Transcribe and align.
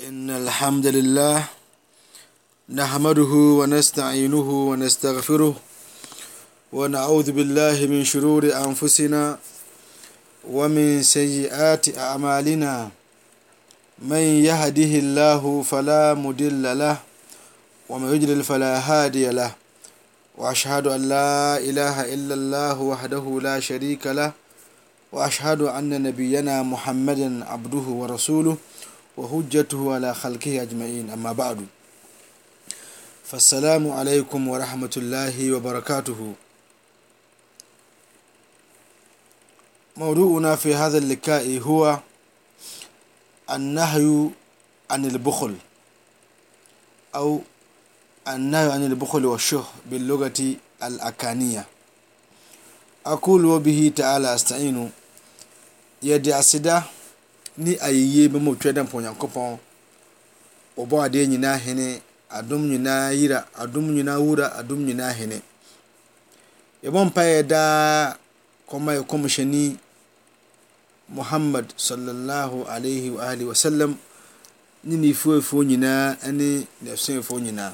إن 0.00 0.28
الحمد 0.30 0.86
لله 0.86 1.44
نحمده 2.68 3.32
ونستعينه 3.32 4.48
ونستغفره 4.70 5.54
ونعوذ 6.72 7.26
بالله 7.32 7.76
من 7.88 8.04
شرور 8.04 8.44
أنفسنا 8.52 9.38
ومن 10.52 11.02
سيئات 11.02 11.96
أعمالنا 11.98 12.90
من 14.04 14.24
يهده 14.44 14.92
الله 15.00 15.42
فلا 15.62 16.12
مدل 16.14 16.78
له 16.78 16.96
ومن 17.88 18.12
يجلل 18.14 18.44
فلا 18.44 18.76
هادي 18.84 19.30
له 19.32 19.52
وأشهد 20.38 20.86
أن 20.92 21.08
لا 21.08 21.56
إله 21.58 22.12
إلا 22.14 22.34
الله 22.34 22.76
وحده 22.82 23.24
لا 23.42 23.56
شريك 23.60 24.06
له 24.12 24.32
وأشهد 25.12 25.60
أن 25.72 25.88
نبينا 26.02 26.62
محمدا 26.62 27.44
عبده 27.48 27.86
ورسوله 27.92 28.56
وهجته 29.16 29.94
على 29.94 30.14
خلقه 30.14 30.62
أجمعين 30.62 31.10
أما 31.10 31.32
بعد 31.32 31.66
فالسلام 33.24 33.90
عليكم 33.90 34.48
ورحمة 34.48 34.90
الله 34.96 35.52
وبركاته 35.52 36.34
موضوعنا 39.96 40.56
في 40.56 40.74
هذا 40.74 40.98
اللقاء 40.98 41.58
هو 41.58 41.98
النهي 43.50 44.30
عن 44.90 45.04
البخل 45.04 45.56
أو 47.14 47.40
النهي 48.28 48.72
عن 48.72 48.84
البخل 48.86 49.26
والشه 49.26 49.64
باللغة 49.86 50.54
الأكانية 50.82 51.66
أقول 53.06 53.44
وبه 53.44 53.92
تعالى 53.96 54.34
أستعين 54.34 54.90
يدي 56.02 56.38
أسده 56.38 56.82
ne 57.58 57.76
ayye 57.80 58.28
bɛmatwɛ 58.28 58.72
da 58.72 58.82
npnyankopɔn 58.84 59.58
ɔbɔ 60.80 60.96
adenyinaa 61.04 61.56
henea 61.58 62.00
yinaanyinahen 62.50 65.40
ɔbɔpaɛdaa 66.86 68.16
kɔmakɔhɛni 68.68 69.78
muhamad 71.08 71.72
swasam 71.76 73.96
ne 74.86 74.96
nefuf 74.96 75.50
nyinaa 75.52 76.16
ne 76.32 76.66
nsufyinaa 76.84 77.72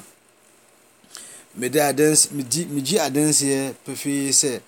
megyi 1.59 2.97
adanseɛ 2.99 3.73
p 3.83 4.31
sɛ 4.31 4.61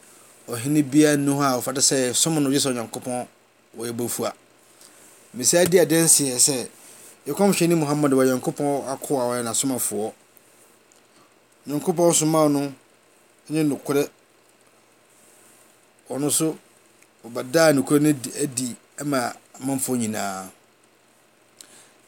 ɔhene 0.50 0.84
bia 0.92 1.16
nnuɔfasɛ 1.16 2.14
sonogyesɛyankpɔua 2.14 3.28
misaa 5.38 5.66
di 5.72 5.78
adɛnseɛ 5.84 6.38
sɛ 6.40 6.58
yɛkɔmehwɛ 7.28 7.68
ne 7.68 7.76
mohammad 7.76 8.12
wa 8.14 8.24
nyankopɔn 8.24 8.70
akoa 8.92 9.24
wɛnasomafoɔ 9.30 10.08
nyankopɔn 11.68 12.12
somao 12.20 12.48
no 12.56 12.64
nye 13.52 13.64
nokorɛ 13.70 14.04
ɔno 16.14 16.28
so 16.32 16.56
wɔbɛdaa 17.26 17.70
nokorɛ 17.76 18.00
no 18.02 18.14
di 18.56 18.68
ma 19.04 19.32
manfo 19.66 19.92
nyinaa 20.00 20.48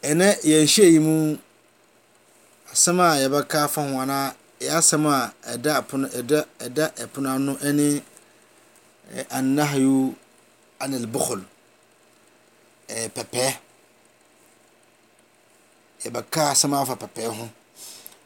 ɛnɛ 0.02 0.28
yɛnhyɛyi 0.48 0.98
mu 1.00 1.36
asɛm 2.72 2.98
a 3.00 3.10
yɛbɛka 3.24 3.68
fa 3.68 3.82
ho 3.82 3.94
anaa 4.04 4.32
yɛ 4.60 4.72
asɛm 4.80 5.04
a 5.06 5.34
ɛda 5.46 5.82
pona 7.12 7.38
no 7.38 7.56
ne 7.60 8.00
eh, 9.12 9.24
annaho 9.30 10.14
anelbogl 10.80 11.44
Eh, 12.92 13.08
pɛpɛɛ 13.14 13.50
yɛbɛ 16.02 16.20
ka 16.32 16.42
asɛm 16.52 16.72
awofa 16.74 16.96
pɛpɛɛ 17.02 17.28
ho 17.36 17.44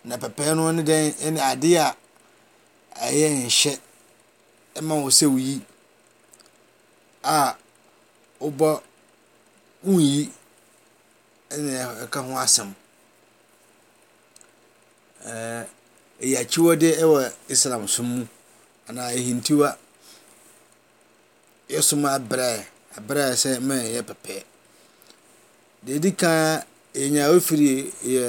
na 0.09 0.15
pɛpɛɛ 0.23 0.51
no 0.57 0.63
nodɛnne 0.77 1.41
adeɛ 1.51 1.79
a 1.83 3.11
ɛyɛ 3.11 3.29
nhyɛ 3.43 3.75
ma 4.89 4.95
wo 5.03 5.11
sɛ 5.11 5.27
wo 5.27 5.37
yi 5.37 5.67
a 7.25 7.57
wobɔ 8.41 8.69
wonyi 9.85 10.31
ɛna 11.51 12.07
ɛka 12.07 12.19
ho 12.27 12.33
asɛm 12.47 12.71
eh, 15.33 15.65
ɛy 16.23 16.33
akyiwɔ 16.41 16.79
de 16.79 16.89
ɛwɔ 17.03 17.33
islam 17.49 17.89
som 17.89 18.07
mu 18.09 18.27
anaa 18.89 19.11
ɛhintiwa 19.11 19.69
yɛsom 21.69 22.03
abrɛa 22.15 22.63
aberɛɛ 22.99 23.33
sɛ 23.43 23.51
ma 23.61 23.75
ɛyɛ 23.75 24.07
pɛpɛɛ 24.07 24.45
deɛ 25.85 25.95
ɛdi 25.99 26.11
kan 26.21 26.63
ɛnya 27.03 27.25
ofiri 27.37 27.71
yɛ 28.15 28.23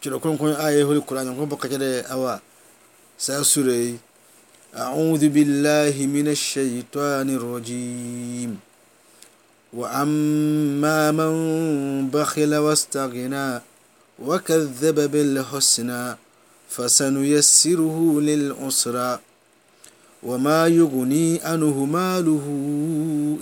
twerɛ 0.00 0.18
kronkron 0.22 0.56
a 0.60 0.66
yɛhore 0.76 1.00
kora 1.06 1.22
nyankopɔn 1.24 1.48
bɔka 1.50 1.66
kyerɛ 1.72 2.04
awa 2.12 2.40
saa 3.18 3.42
sura 3.44 3.74
yi 3.74 3.98
أعوذ 4.70 5.28
بالله 5.34 5.94
من 6.06 6.30
الشيطان 6.30 7.26
الرجيم 7.26 8.50
وأما 9.74 11.10
من 11.10 11.32
بخل 12.14 12.52
واستغنى 12.54 13.48
وكذب 14.22 14.98
بالحسنى 15.12 16.02
فسنيسره 16.70 17.98
للعسرى 18.20 19.10
وما 20.22 20.60
يغني 20.66 21.28
عنه 21.42 21.76
ماله 21.84 22.46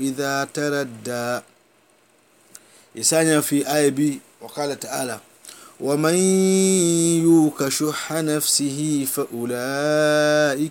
إذا 0.01 0.49
تردى 0.57 1.41
yesa 2.95 3.23
yai 3.23 3.35
ya 3.35 3.43
waala 4.49 4.77
taala 4.77 5.21
wama 5.81 6.13
ykasha 6.13 8.23
nasihi 8.23 9.07
falk 9.07 9.31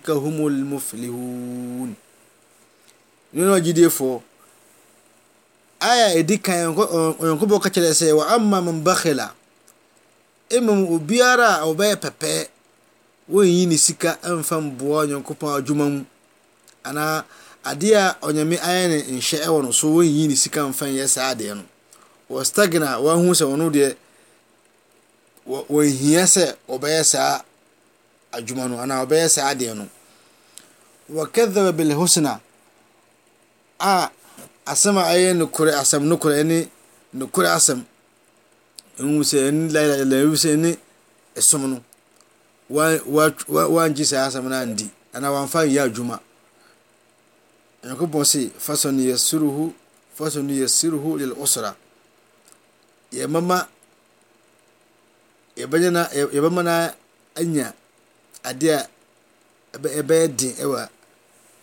hmflihn 0.06 1.94
nɛn 3.34 3.52
agidie 3.56 3.86
fɔ 3.92 4.20
aya 5.80 6.14
ɛde 6.18 6.36
ka 6.42 6.52
nyankpɔ 6.56 7.58
ka 7.60 7.68
klɛsɛ 7.70 8.12
waama 8.16 8.60
mabagila 8.62 9.30
mam 10.62 10.84
obiara 10.90 11.58
ɔbɛɛ 11.64 11.94
pɛpɛɛ 12.00 12.46
wenyi 13.28 13.66
ne 13.68 13.76
sika 13.78 14.18
afan 14.24 14.70
boa 14.76 15.04
yankpɔ 15.06 15.56
adwuma 15.60 15.88
mu 15.88 16.04
anaa 16.84 17.24
adea 17.64 18.16
ɔyame 18.22 18.58
aya 18.60 18.88
ne 18.88 18.98
nhyɛ 19.12 19.38
ɛwɔnɔ 19.44 19.72
so 19.74 19.88
wenyine 20.00 20.36
sika 20.36 20.72
fan 20.72 20.88
yɛsɛa 20.96 21.34
dɛɛn 21.36 21.64
wastagna 22.30 22.96
waahu 23.02 23.30
sɛ 23.38 23.44
ɔno 23.52 23.66
deɛ 23.74 23.88
wɔnhia 25.48 26.24
sɛ 26.34 26.44
ɔbɛyɛ 26.68 27.02
saa 27.04 27.40
adwuma 28.36 28.68
no 28.68 28.76
anaa 28.80 29.04
ɔbɛyɛ 29.06 29.28
saa 29.28 29.48
adeɛ 29.52 29.74
no 29.76 29.88
wakadhaba 31.10 31.72
bilhusna 31.72 32.40
a 33.80 34.10
asɛm 34.66 34.96
a 35.00 35.04
ɛyɛ 35.12 35.30
nokorɛ 35.40 35.72
asɛm 35.72 36.02
nokorɛ 36.04 36.44
ne 36.46 36.68
nokorɛ 37.16 37.48
asɛm 37.58 37.84
ɛhu 38.98 39.18
sɛ 39.24 39.38
ɛne 39.48 39.70
lailailaihu 39.72 40.32
sɛ 40.36 40.48
ɛne 40.56 40.76
ɛsom 41.34 41.62
no 41.70 41.84
wangye 43.74 44.04
saa 44.04 44.28
asɛm 44.28 44.44
no 44.48 44.54
andi 44.54 44.90
anaa 45.14 45.32
wamfa 45.32 45.64
nyɛ 45.64 45.80
adwuma 45.88 46.20
nyankopɔn 47.84 48.24
se 48.26 48.50
fasɔn 48.58 49.00
yasiruhu 49.00 49.72
fasɔn 50.12 50.50
yasiruhu 50.50 51.16
lil 51.16 51.32
usra 51.40 51.74
yɛbɛma 53.16 53.58
yɛbɛnya 55.58 55.90
na 55.90 56.02
yɛbɛma 56.36 56.60
na 56.62 56.74
anya 57.40 57.74
adeɛ 58.48 58.78
a 59.74 59.78
ɛbɛyɛ 60.00 60.26
den 60.36 60.52
ɛwɔ 60.62 60.80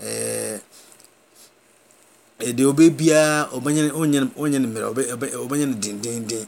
ɛɛ 0.01 0.61
ɛde 2.45 2.61
obe 2.69 2.85
biara 2.97 3.49
ɔbɛnya 3.55 3.83
ɔnyɛ 3.93 4.19
ɔnyɛ 4.41 4.57
no 4.61 4.67
mmerɛ 4.69 4.85
ɔbɛnya 5.45 5.65
no 5.69 5.75
dendenden 5.83 6.47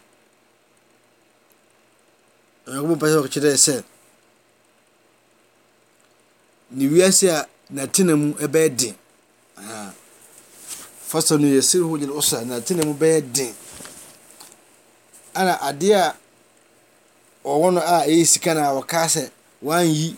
onyankopɔn 2.67 2.99
pɛ 3.01 3.05
sɛ 3.11 3.17
ɔkyerɛ 3.25 3.55
sɛ 3.65 3.75
ne 6.77 6.83
wiase 6.91 7.25
a 7.31 7.45
n'atena 7.71 8.13
mu 8.17 8.33
ɛbɛyɛ 8.41 8.69
den 8.77 8.95
fasa 11.07 11.37
no 11.39 11.45
yɛsere 11.47 11.85
ho 11.87 11.95
gyina 12.01 12.11
ɔsa 12.17 12.43
n'atena 12.43 12.81
mu 12.83 12.91
bɛyɛ 12.97 13.21
den 13.31 13.53
ɛna 15.39 15.53
adeɛ 15.69 15.95
a 16.01 16.15
ɔwɔ 17.45 17.67
no 17.73 17.81
a 17.81 18.05
ɛyɛ 18.05 18.25
sika 18.25 18.53
no 18.53 18.61
a 18.63 18.69
wɔka 18.81 19.01
sɛ 19.07 19.23
wanyi 19.63 20.15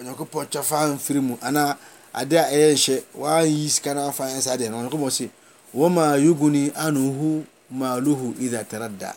onyankopɔn 0.00 0.46
kyɛfa 0.52 0.92
mfiri 0.96 1.20
mu 1.22 1.34
anaa 1.40 1.76
adeɛ 2.12 2.36
a 2.38 2.46
ɛyɛ 2.52 2.68
nhyɛ 2.74 2.96
wanyi 3.16 3.68
sika 3.68 3.94
no 3.94 4.08
afa 4.08 4.24
ɛnsa 4.28 4.54
adeɛ 4.56 4.70
no 4.70 4.78
onyankopɔn 4.84 5.10
se 5.10 5.30
wɔma 5.74 6.06
yuguni 6.20 6.72
anuhu 6.76 7.44
maaluhu 7.72 8.34
idha 8.38 8.64
taradda 8.68 9.14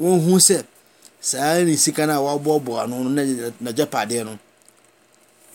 wɔnhu 0.00 0.36
sɛ 0.42 0.64
saa 1.20 1.62
ne 1.62 1.76
sika 1.76 2.06
no 2.06 2.18
a 2.18 2.18
wɔaboaboa 2.38 2.84
ano 2.84 3.02
no 3.04 3.10
nagyapadeɛ 3.62 4.24
no 4.24 4.38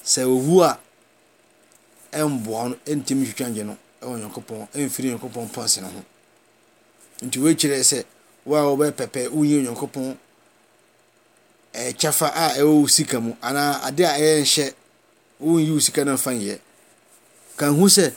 sɛ 0.03 0.23
owu 0.23 0.61
a 0.63 0.77
ɛmboa 2.13 2.69
no 2.71 2.75
ɛntimi 2.87 3.27
twitwa 3.27 3.49
ngye 3.51 3.63
no 3.65 3.77
ɛwɔ 4.01 4.15
nyankopɔn 4.17 4.67
ɛmfiri 4.75 5.07
nyankopɔn 5.11 5.49
pɔnse 5.51 5.81
no 5.81 5.87
ho 5.87 6.01
nti 7.21 7.37
wɔkyerɛ 7.37 7.83
sɛ 7.83 8.03
waa 8.45 8.61
a 8.61 8.65
wɔbɛ 8.69 8.91
pɛpɛ 8.97 9.29
woyie 9.31 9.59
onyankopɔn 9.59 10.17
ɛkyafa 11.73 12.27
eh, 12.27 12.37
a 12.51 12.57
ɛwɔ 12.57 12.81
wo 12.81 12.87
sika 12.87 13.19
mu 13.19 13.33
anaa 13.41 13.81
ade 13.85 13.99
a 14.05 14.17
ɛyɛ 14.17 14.41
nhyɛ 14.41 14.73
wonyi 15.41 15.71
wo 15.71 15.79
sika 15.79 16.03
no 16.05 16.13
mfa 16.15 16.33
nyɛ 16.33 16.59
ka 17.57 17.67
hu 17.69 17.85
sɛ 17.87 18.11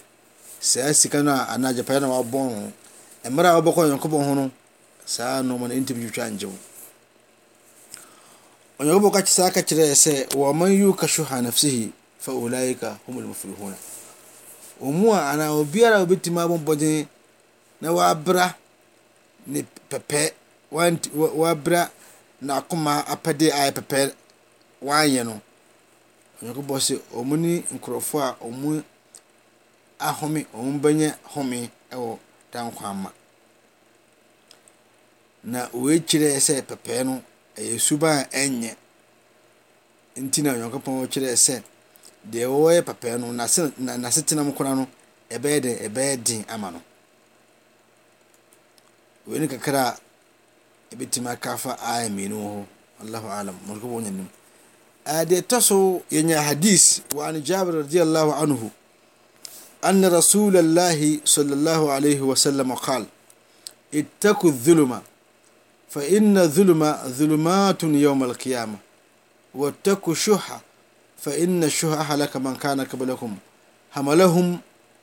saa 0.61 0.93
sika 0.95 1.23
no 1.23 1.31
a 1.33 1.45
anaa 1.53 1.71
agyapaeɛ 1.77 2.01
na 2.01 2.09
wabɔn 2.09 2.49
ho 2.49 2.73
mmerɛ 3.29 3.49
a 3.53 3.57
wobɛkɔ 3.63 3.81
onyankopɔn 3.85 4.25
ho 4.25 4.35
no 4.35 4.51
saa 5.05 5.43
nnoɔma 5.43 5.69
no 5.69 5.75
ɛntimi 5.77 6.01
twitwa 6.09 6.31
ngye 6.31 6.47
wo 9.01 9.11
ka 9.11 9.25
saa 9.27 9.51
ka 9.51 9.61
nafsihi 11.43 11.93
fa 12.19 12.33
ulaika 12.33 12.99
hum 13.07 13.19
almuflihuna 13.23 13.77
ɔmu 14.83 15.09
a 15.13 15.31
anaa 15.31 15.53
obiara 15.53 15.99
a 16.01 16.07
na 18.35 18.55
pɛpɛ 19.89 20.21
wabra 21.43 21.83
nakoma 22.49 22.95
apɛde 23.13 23.47
aɛ 23.59 23.69
pɛpɛ 23.77 24.01
waanyɛ 24.87 25.23
no 25.29 25.37
onyankopɔn 26.41 26.81
sɛ 26.87 26.95
ɔmu 27.19 27.35
ne 27.43 27.53
nkurɔfoɔ 27.75 28.23
a 28.27 28.37
ɔmu 28.47 28.71
ahome 30.09 30.43
ɔmbɛnya 30.63 31.11
home 31.35 31.53
wɔdankwamma 32.03 33.11
na 35.53 35.61
woɛ 35.81 35.95
kyerɛɛ 36.09 36.39
sɛ 36.47 36.57
pɛpɛ 36.69 36.95
no 37.07 37.15
ɛyɛ 37.57 37.77
subaa 37.87 38.17
ɛyɛ 38.39 38.77
ntina 40.25 40.49
onyankopɔn 40.55 40.95
ɔkyerɛ 41.05 41.33
sɛ 41.47 41.57
deɛ 42.33 42.47
wɔɔyɛ 42.59 42.83
pɛpɛ 42.89 43.11
no 43.21 43.29
nasetenam 44.07 44.49
konano 44.57 44.85
ɛɛdɛbɛyɛ 45.31 46.23
den 46.25 46.45
ama 46.49 46.71
no 46.73 46.81
woni 49.27 49.49
kakra 49.49 49.97
ɛbɛtumi 50.93 51.29
aka 51.31 51.53
afa 51.53 51.73
aya 51.81 52.09
mmienu 52.11 52.37
wɔ 52.47 52.53
hɔ 52.53 52.63
allahu 53.03 53.29
alam 53.29 53.57
mɔrkɔbɔ 53.69 53.99
nyanim 54.05 54.29
deɛ 55.29 55.41
ɛtɔ 55.41 55.61
so 55.63 56.03
yɛnya 56.11 56.43
hadis 56.43 57.01
جابر 57.11 57.75
رضي 57.75 58.03
الله 58.03 58.35
عنه 58.35 58.71
أن 59.85 60.05
رسول 60.05 60.57
الله 60.57 61.21
صلى 61.25 61.53
الله 61.55 61.93
عليه 61.93 62.21
وسلم 62.21 62.75
قال 62.75 63.07
اتقوا 63.95 64.51
الظلم 64.51 65.03
فإن 65.91 66.39
الظلم 66.39 66.83
ظلمات 67.09 67.83
يوم 67.83 68.25
القيامة 68.25 68.77
واتقوا 69.55 70.13
الشح 70.13 70.61
فإن 71.25 71.65
الشح 71.65 72.13
لك 72.13 72.37
من 72.37 72.57
كان 72.57 72.81
قبلكم 72.85 73.37
حملهم 73.91 74.59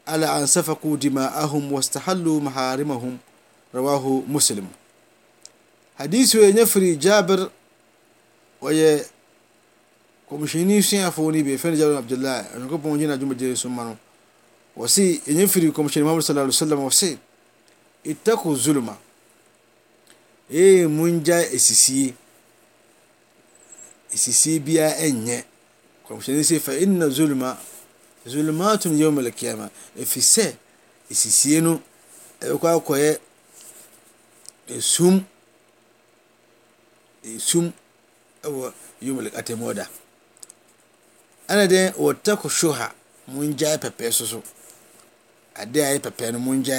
على 0.08 0.26
أن 0.38 0.46
سفكوا 0.46 0.98
دماءهم 0.98 1.72
واستحلوا 1.72 2.40
محارمهم 2.40 3.18
mushadise 3.74 4.70
e 6.40 6.50
ɛnye 6.50 6.66
firi 6.66 6.98
jaber 6.98 7.50
ɔyɛ 8.62 9.06
komishini 10.30 10.82
suafo 10.84 11.30
ni 11.32 11.44
befen 11.44 11.76
ja 11.76 11.98
abdulah 11.98 12.44
nyankpɔn 12.58 13.02
ynwusma 13.02 13.98
se 14.88 15.20
ɛnya 15.28 15.48
firi 15.48 15.72
comisheni 15.72 16.04
muhamad 16.04 16.24
s 16.24 16.30
aw 16.32 16.52
salm 16.52 16.86
ase 16.86 17.18
itako 18.04 18.56
zulma 18.56 18.98
emugya 20.50 21.44
esisie 21.54 22.14
sisie 24.10 24.60
biaa 24.60 24.98
yɛ 25.00 25.46
comhni 26.08 26.44
se 26.44 26.60
faina 26.60 27.10
zulma 27.10 27.58
ulmatmyemalkama 28.28 29.70
fi 30.04 30.20
sɛ 30.20 30.56
sisie 31.10 31.62
ɛkakɔɛ 32.42 33.18
s 34.78 35.00
lkatmda 39.02 39.88
ana 41.48 41.68
de 41.68 41.88
atak 42.10 42.42
sha 42.50 42.92
muja 43.28 43.70
pɛpɛɛsoso 43.82 44.40
adea 45.62 45.88
ppɛ 46.06 46.26
muja 46.38 46.78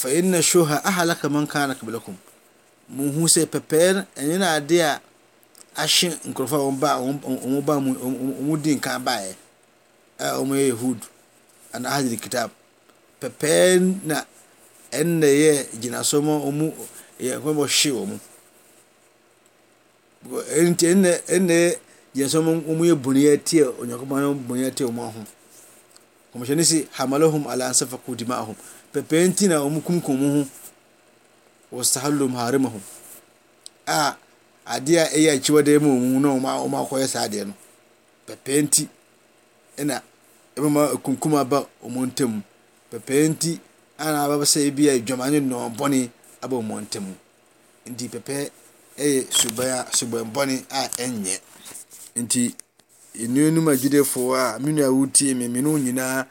fainna 0.00 0.38
sha 0.48 0.60
ahalakama 0.88 1.40
kanakablak 1.52 2.06
mu 2.94 3.04
use 3.24 3.42
ppɛ 3.52 4.06
na 4.38 4.48
adea 4.56 5.00
ase 5.76 6.10
famudikaba 6.48 9.16
mya 10.48 10.60
yahd 10.68 11.00
anakita 11.74 12.50
pɛ 13.20 13.28
ɛnna 14.90 15.26
yɛ 15.28 15.52
gyinaso 15.80 16.16
ma 16.22 16.34
ɔmu 16.48 16.66
yɛ 17.24 17.32
nkɔmɔ 17.38 17.64
hye 17.76 17.90
ɔmu 18.02 18.16
nti 20.70 20.84
ɛnna 20.92 21.10
ɛnna 21.34 21.52
yɛ 21.56 21.74
gyinaso 22.14 22.38
ma 22.44 22.50
ɔmu 22.70 22.82
yɛ 22.90 22.94
bɔnni 23.02 23.22
ɛtia 23.34 23.64
ɔnyankopɔn 23.80 24.20
yɛ 24.22 24.34
bɔnni 24.48 24.64
ɛtia 24.70 24.86
ɔmu 24.90 25.02
aho 25.08 25.20
kɔmɔhyɛni 26.32 26.64
si 26.64 26.88
hamalahum 26.96 27.46
ala 27.48 27.64
ansafa 27.68 27.96
ko 27.98 28.14
dima 28.14 28.34
ahom 28.38 28.54
pɛpɛɛ 28.92 29.28
nti 29.28 29.48
na 29.48 29.56
ɔmu 29.58 29.82
kum 29.84 30.00
kɔn 30.00 30.16
mu 30.16 30.26
ho 30.44 30.48
wɔ 31.76 31.82
sahalom 31.84 32.32
harima 32.36 32.68
ho 32.70 32.80
a 33.86 34.16
adeɛ 34.66 35.02
a 35.02 35.06
ɛyɛ 35.18 35.30
akyiwadeɛ 35.40 35.80
mu 35.80 35.90
ɔmu 35.90 36.20
na 36.22 36.28
ɔmu 36.28 36.62
ɔmu 36.66 36.76
akɔyɛ 36.88 37.06
saa 37.06 37.24
adeɛ 37.28 37.44
no 37.46 37.54
pɛpɛɛ 38.26 38.62
nti 38.64 38.88
ɛnna 39.78 40.00
ɛbɛma 40.56 41.02
kunkum 41.02 41.34
aba 41.40 41.66
ɔmu 41.84 42.06
ntam 42.06 42.42
pɛpɛɛ 42.90 43.28
nti. 43.28 43.60
ana 43.98 44.28
bɛbɛ 44.28 44.44
sɛ 44.44 44.60
ebi 44.68 44.88
a 44.90 44.94
adwamane 44.96 45.40
nnɔɔbɔne 45.40 46.10
aba 46.42 46.56
wɔn 46.56 46.82
ntam 46.84 47.16
nti 47.88 48.08
pɛpɛ 48.08 48.50
yɛ 48.98 49.26
suban 49.30 49.68
a 49.72 49.84
subanbɔne 49.90 50.64
a 50.70 50.88
ɛnyɛ 51.02 51.34
nti 52.16 52.42
nnuanum 53.24 53.72
agyidefoɔ 53.72 54.56
a 54.56 54.58
me 54.60 54.72
nua 54.72 54.92
wotie 54.92 55.34
me 55.34 55.48
me 55.48 55.60
nyinaa 55.62 56.26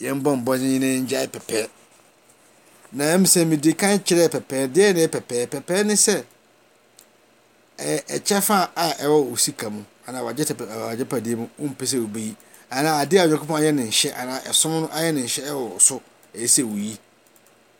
yɛn 0.00 0.18
bɔ 0.22 0.42
mbɔden 0.42 0.78
ne 0.80 0.88
ngyae 1.06 1.30
pɛpɛ 1.30 1.68
na 2.92 3.04
ɛm 3.14 3.24
sɛ 3.26 3.46
mede 3.46 3.76
kan 3.78 3.96
kyerɛ 3.98 4.28
pɛpɛ 4.28 4.66
deɛ 4.72 4.94
ne 4.94 5.06
pɛpɛ 5.06 5.46
pɛpɛ 5.46 5.86
ne 5.86 5.94
sɛ 5.94 6.18
ɛkyɛ 8.10 8.42
fa 8.42 8.72
a 8.76 8.90
ɛwɔ 9.06 9.30
wo 9.30 9.36
sika 9.36 9.70
mu 9.70 9.84
anaa 10.06 10.22
wagye 10.26 10.42
tɛ 10.44 10.54
wagye 10.66 11.04
padeɛ 11.06 11.36
mu 11.38 11.46
wompɛ 11.62 11.86
sɛ 11.86 11.96
wobɛyi 12.02 12.34
anaa 12.74 13.06
adeɛ 13.06 13.22
a 13.22 13.24
onyankopɔn 13.30 13.60
ayɛ 13.62 13.72
ne 13.74 13.82
nhyɛ 13.86 14.14
anaa 14.18 14.40
ɛsom 14.50 14.80
no 14.82 14.88
ayɛ 14.90 15.14
ne 15.14 15.22
nhyɛ 15.22 15.42
ɛwɔ 15.54 15.78
so 15.80 16.02
ɛyɛ 16.34 16.48
sɛ 16.50 16.62
woyi 16.66 16.98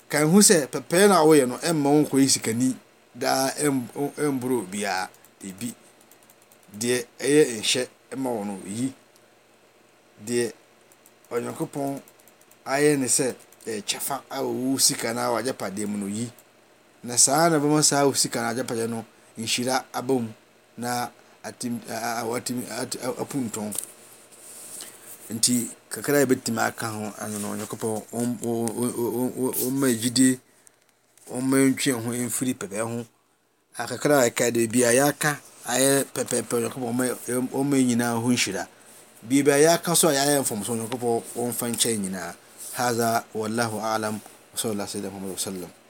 kanhu 0.09 0.39
sɛ 0.43 0.67
pɛpɛɛ 0.67 1.09
no 1.09 1.15
awoyɛ 1.15 1.47
no 1.49 1.57
mma 1.75 1.91
wokɔ 1.91 2.17
yɛ 2.21 2.29
sikani 2.29 2.77
daa 3.15 3.51
mborɔ 4.35 4.65
bia 4.71 5.09
ɛbi 5.43 5.75
deɛ 6.81 6.99
ɛyɛ 7.19 7.61
nhyɛ 7.61 7.85
ma 8.17 8.31
wo 8.31 8.45
no 8.45 8.61
yi 8.67 8.95
deɛ 10.27 10.53
ɔnyankopɔn 11.31 12.03
ayɛ 12.67 12.97
ne 12.99 13.07
sɛ 13.09 13.35
ɛkyɛfa 13.67 14.23
awɔwo 14.31 14.79
sika 14.81 15.13
no 15.15 15.21
a 15.21 15.31
wɔagya 15.43 15.53
padeɛ 15.57 15.87
mu 15.87 15.99
no 15.99 16.07
yi 16.07 16.33
na 17.03 17.17
saa 17.17 17.49
ne 17.49 17.59
bama 17.59 17.83
saa 17.83 18.01
awo 18.05 18.15
sika 18.17 18.41
no 18.41 18.47
agya 18.49 18.65
pagyɛ 18.65 18.87
no 18.89 19.05
nhyira 19.39 19.85
aba 19.93 20.15
mu 20.15 20.33
na 20.77 21.09
apuntɔn 21.45 23.77
n 25.31 25.41
kakra 25.95 26.27
bɛtimi 26.27 26.59
aka 26.61 26.89
ankp 27.23 27.83
ma 29.81 29.87
yide 29.89 30.39
m 31.31 31.55
fr 32.31 32.47
pɛpɛh 32.61 33.05
kakrakyaka 33.77 35.39
ama 37.55 37.77
yina 37.79 38.17
ora 38.19 39.57
yaka 39.59 39.93
soyɛfoso 39.95 40.75
yankp 40.75 41.05
fa 41.59 41.67
kyɛ 41.71 41.91
yinaa 41.97 42.35
a 42.77 43.25
wlah 43.33 44.05
am 44.11 44.21
sahwsam 44.57 45.84